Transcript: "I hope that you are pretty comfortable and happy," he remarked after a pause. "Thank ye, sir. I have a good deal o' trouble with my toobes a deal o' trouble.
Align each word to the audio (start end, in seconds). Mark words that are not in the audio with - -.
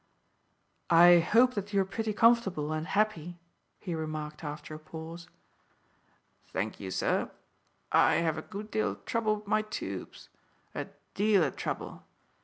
"I 0.89 1.19
hope 1.19 1.53
that 1.53 1.73
you 1.73 1.81
are 1.81 1.85
pretty 1.85 2.11
comfortable 2.11 2.73
and 2.73 2.87
happy," 2.87 3.37
he 3.77 3.93
remarked 3.93 4.43
after 4.43 4.73
a 4.73 4.79
pause. 4.79 5.27
"Thank 6.47 6.79
ye, 6.79 6.89
sir. 6.89 7.29
I 7.91 8.15
have 8.15 8.35
a 8.39 8.41
good 8.41 8.71
deal 8.71 8.87
o' 8.87 8.95
trouble 8.95 9.35
with 9.35 9.47
my 9.47 9.61
toobes 9.61 10.29
a 10.73 10.87
deal 11.13 11.43
o' 11.43 11.51
trouble. 11.51 12.03